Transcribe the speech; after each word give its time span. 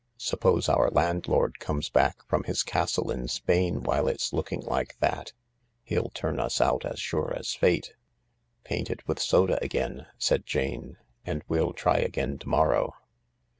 "Suppose 0.17 0.67
our 0.67 0.89
landlord 0.89 1.59
comes 1.59 1.91
back 1.91 2.25
from 2.25 2.45
his 2.45 2.63
castle 2.63 3.11
in 3.11 3.27
Spain 3.27 3.83
while 3.83 4.07
it's 4.07 4.33
looking 4.33 4.61
like 4.61 4.97
that? 4.99 5.31
He'll 5.83 6.09
turn 6.09 6.39
us 6.39 6.59
out 6.59 6.83
as 6.85 6.99
sure 6.99 7.31
as 7.37 7.53
fate."" 7.53 7.93
Paint 8.63 8.89
it 8.89 9.07
with 9.07 9.19
soda 9.19 9.63
again," 9.63 10.07
said 10.17 10.43
Jane, 10.47 10.97
"and 11.23 11.43
we'll 11.47 11.73
try 11.73 11.97
again 11.97 12.39
to 12.39 12.49
morrow." 12.49 12.95